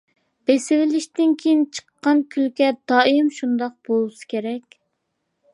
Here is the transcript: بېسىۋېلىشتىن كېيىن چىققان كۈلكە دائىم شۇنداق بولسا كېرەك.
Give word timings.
بېسىۋېلىشتىن 0.49 1.35
كېيىن 1.43 1.61
چىققان 1.79 2.25
كۈلكە 2.37 2.71
دائىم 2.93 3.31
شۇنداق 3.41 3.77
بولسا 3.91 4.31
كېرەك. 4.35 4.79